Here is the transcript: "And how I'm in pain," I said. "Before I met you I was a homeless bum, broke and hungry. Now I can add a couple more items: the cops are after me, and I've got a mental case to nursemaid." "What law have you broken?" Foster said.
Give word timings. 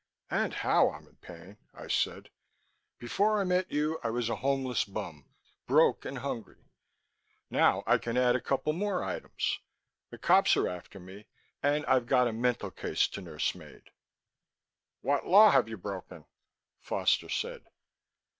"And 0.31 0.51
how 0.55 0.89
I'm 0.89 1.05
in 1.07 1.17
pain," 1.17 1.57
I 1.75 1.87
said. 1.87 2.31
"Before 2.97 3.39
I 3.39 3.43
met 3.43 3.71
you 3.71 3.99
I 4.03 4.09
was 4.09 4.29
a 4.29 4.37
homeless 4.37 4.83
bum, 4.83 5.29
broke 5.67 6.05
and 6.05 6.17
hungry. 6.17 6.71
Now 7.51 7.83
I 7.85 7.99
can 7.99 8.17
add 8.17 8.35
a 8.35 8.41
couple 8.41 8.73
more 8.73 9.03
items: 9.03 9.59
the 10.09 10.17
cops 10.17 10.57
are 10.57 10.67
after 10.67 10.99
me, 10.99 11.27
and 11.61 11.85
I've 11.85 12.07
got 12.07 12.27
a 12.27 12.33
mental 12.33 12.71
case 12.71 13.07
to 13.09 13.21
nursemaid." 13.21 13.91
"What 15.01 15.27
law 15.27 15.51
have 15.51 15.69
you 15.69 15.77
broken?" 15.77 16.25
Foster 16.79 17.29
said. 17.29 17.67